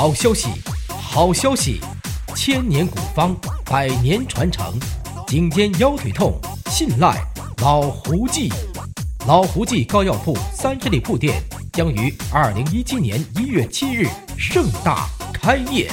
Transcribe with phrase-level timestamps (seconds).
[0.00, 0.48] 好消息，
[0.88, 1.78] 好消息！
[2.34, 3.36] 千年古方，
[3.66, 4.72] 百年传承，
[5.26, 6.40] 颈肩腰腿痛，
[6.70, 7.22] 信赖
[7.58, 8.50] 老胡记。
[9.26, 14.08] 老胡记膏药铺三十里铺店将于二零一七年一月七日
[14.38, 15.90] 盛大开业。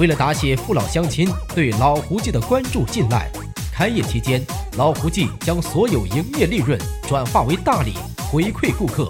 [0.00, 3.30] 为了答谢父老乡亲对老胡记的关注信赖，
[3.72, 4.44] 开业期间，
[4.76, 6.76] 老胡记将所有营业利润
[7.06, 7.92] 转化为大礼
[8.32, 9.08] 回馈顾客，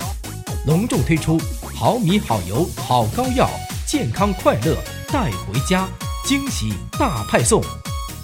[0.66, 1.40] 隆重推出
[1.74, 3.48] 好米好油好膏药。
[3.86, 4.76] 健康快乐
[5.12, 5.88] 带回家，
[6.24, 7.62] 惊喜大派送。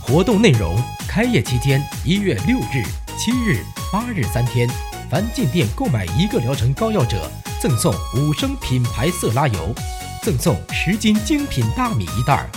[0.00, 0.76] 活动内容：
[1.06, 2.82] 开业期间一月六日、
[3.16, 4.68] 七日、八日三天，
[5.08, 7.30] 凡进店购买一个疗程膏药者，
[7.60, 9.72] 赠送五升品牌色拉油，
[10.20, 12.50] 赠送十斤精品大米一袋儿。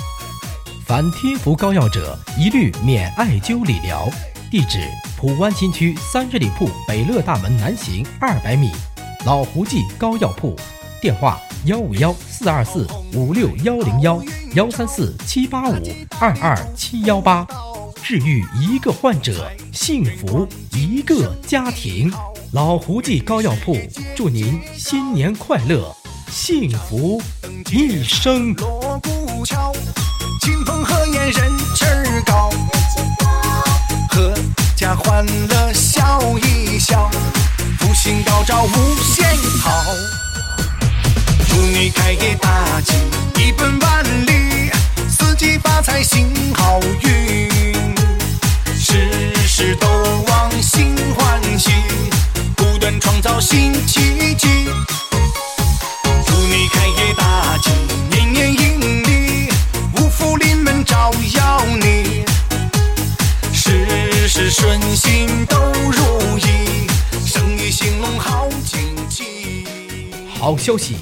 [0.88, 4.10] 凡贴服膏药者，一律免艾灸理疗。
[4.50, 4.80] 地址：
[5.16, 8.72] 普湾新区三十里铺北乐大门南行二百米，
[9.28, 10.56] 老胡记膏药铺。
[11.00, 14.22] 电话：幺五幺四二四五六幺零幺
[14.54, 15.76] 幺三四七八五
[16.20, 17.46] 二二七幺八，
[18.04, 22.12] 治愈一个患者，幸福一个家庭。
[22.52, 23.76] 老胡记膏药铺，
[24.16, 25.92] 祝您新年快乐，
[26.30, 27.20] 幸福
[27.72, 28.54] 一生。
[28.54, 29.74] 锣鼓敲，
[30.42, 32.52] 亲朋贺宴人气儿高，
[34.12, 34.36] 阖
[34.76, 37.10] 家欢乐笑一笑，
[37.80, 39.15] 福星高照无限。
[41.76, 42.94] 祝你开业大吉，
[43.38, 44.72] 一本万利，
[45.10, 47.50] 四季发财行好运，
[48.80, 49.86] 事事都
[50.26, 51.72] 往心欢喜，
[52.56, 54.70] 不断创造新奇迹。
[56.26, 57.72] 祝你开业大吉，
[58.10, 59.50] 年年盈利，
[59.98, 62.24] 五福临门照耀你，
[63.52, 65.58] 事事顺心都
[65.92, 66.88] 如意，
[67.26, 69.68] 生意兴隆好景气。
[70.40, 70.96] 好消息！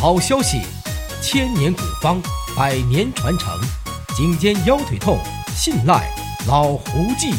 [0.00, 0.60] 好消息！
[1.20, 2.22] 千年古方，
[2.56, 3.58] 百年传承，
[4.16, 5.18] 颈肩腰腿痛，
[5.56, 6.08] 信赖
[6.46, 7.34] 老胡记。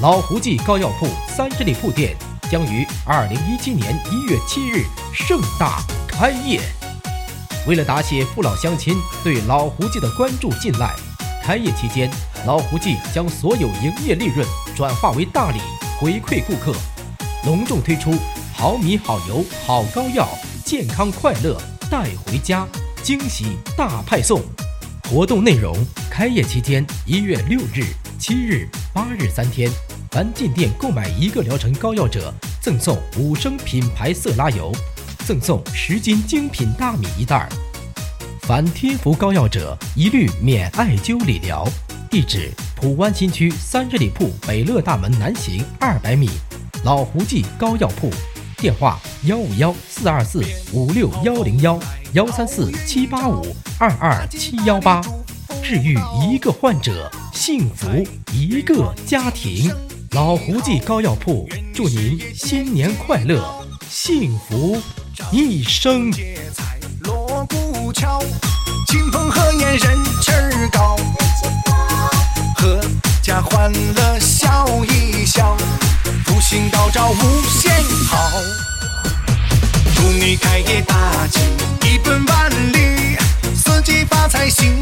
[0.00, 2.16] 老胡记膏药铺三十里铺店
[2.50, 6.60] 将于二零一七年一月七日盛大开业。
[7.68, 10.92] 为了答谢父老乡亲对老胡记的关注信赖，
[11.44, 12.10] 开业期间，
[12.44, 14.44] 老胡记将所有营业利润
[14.74, 15.60] 转化为大礼
[16.00, 16.76] 回馈顾客，
[17.44, 18.12] 隆重推出
[18.56, 20.28] 好米好油好膏药，
[20.64, 21.56] 健康快乐。
[21.90, 22.66] 带回家，
[23.02, 24.42] 惊喜大派送。
[25.08, 25.76] 活动内容：
[26.10, 27.84] 开业期间一月六日、
[28.18, 29.70] 七日、八日三天，
[30.10, 34.72] 凡进店购买一个疗程膏药者，赠送五升品牌色拉油，
[35.24, 37.48] 赠送十斤精品大米一袋儿。
[38.42, 41.68] 凡贴服膏药者，一律免艾灸理疗。
[42.10, 46.30] 地址：普湾新区三十里铺北乐大门南行二百米，
[46.84, 48.10] 老胡记膏药铺。
[48.58, 51.78] 电话：幺五幺四二四五六幺零幺
[52.14, 55.02] 幺三四七八五二二七幺八，
[55.62, 57.86] 治愈一个患者，幸福
[58.32, 59.70] 一个家庭。
[60.12, 63.44] 老胡记膏药铺，祝您新年快乐，
[63.90, 64.80] 幸福
[65.30, 66.10] 一生。
[67.00, 68.22] 锣鼓敲，
[68.86, 70.96] 亲朋贺宴人气儿高，
[72.56, 72.80] 阖
[73.22, 75.15] 家欢乐笑一
[76.46, 76.48] 笑。
[76.48, 77.72] 福星高照无限
[78.08, 78.30] 好，
[79.96, 81.40] 祝你开业大吉，
[81.82, 83.18] 一本万利，
[83.52, 84.78] 四季发财行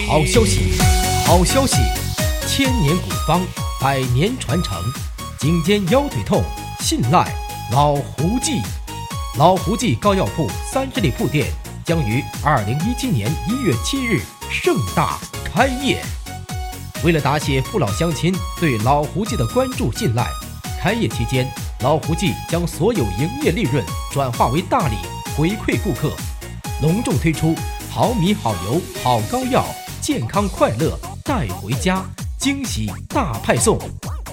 [0.00, 0.72] 好消息，
[1.26, 1.76] 好消息！
[2.48, 3.42] 千年古方，
[3.78, 4.82] 百年传承，
[5.38, 6.42] 颈肩腰腿痛，
[6.80, 7.30] 信赖
[7.70, 8.62] 老胡记。
[9.38, 11.52] 老胡记膏药铺三十里铺店
[11.84, 16.02] 将于二零一七年一月七日盛大开业。
[17.04, 20.26] 为了答谢父老乡亲对老胡记的关注信赖，
[20.80, 21.46] 开业期间。
[21.80, 24.94] 老胡记将所有营业利润转化为大礼
[25.36, 26.12] 回馈顾客，
[26.80, 27.54] 隆重推出
[27.90, 29.66] 好米好油好膏药，
[30.02, 32.04] 健康快乐带回家，
[32.36, 33.78] 惊喜大派送。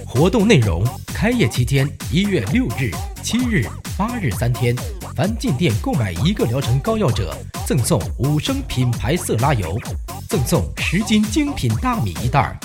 [0.03, 0.83] 活动内容：
[1.13, 2.89] 开业期间，一月六日、
[3.21, 3.63] 七日、
[3.95, 4.75] 八日三天，
[5.15, 7.37] 凡进店购买一个疗程膏药者，
[7.67, 9.77] 赠送五升品牌色拉油，
[10.27, 12.57] 赠送十斤精品大米一袋儿。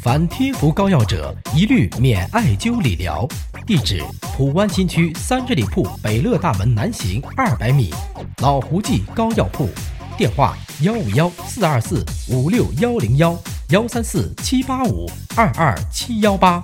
[0.00, 3.26] 凡贴服膏药者，一律免艾灸理疗。
[3.66, 4.00] 地址：
[4.36, 7.92] 普湾新区三十里铺北乐大门南行二百米，
[8.40, 9.68] 老胡记膏药铺。
[10.16, 16.60] 电话：幺五幺四二四五六幺零幺幺三四七八五二二七幺八。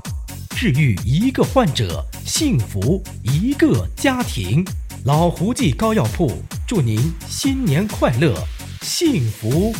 [0.56, 4.66] 治愈一个患者，幸福一个家庭。
[5.04, 6.32] 老胡记膏药铺
[6.66, 8.34] 祝您新年快乐，
[8.82, 9.72] 幸福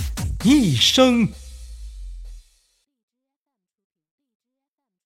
[0.45, 1.29] 一生。